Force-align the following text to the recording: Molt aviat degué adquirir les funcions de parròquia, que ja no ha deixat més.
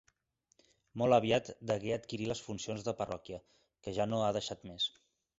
Molt 1.01 1.17
aviat 1.17 1.49
degué 1.71 1.91
adquirir 1.97 2.29
les 2.31 2.41
funcions 2.45 2.85
de 2.87 2.93
parròquia, 3.01 3.39
que 3.85 3.93
ja 3.99 4.07
no 4.13 4.23
ha 4.25 4.31
deixat 4.39 4.65
més. 4.71 4.89